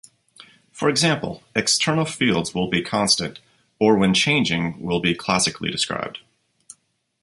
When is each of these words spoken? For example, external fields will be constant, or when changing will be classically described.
For 0.71 0.89
example, 0.89 1.43
external 1.55 2.05
fields 2.05 2.55
will 2.55 2.67
be 2.71 2.81
constant, 2.81 3.37
or 3.77 3.99
when 3.99 4.15
changing 4.15 4.79
will 4.81 4.99
be 4.99 5.13
classically 5.13 5.69
described. 5.69 6.17